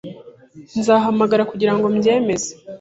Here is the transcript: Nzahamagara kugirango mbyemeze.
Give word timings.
Nzahamagara 0.79 1.47
kugirango 1.51 1.85
mbyemeze. 1.95 2.49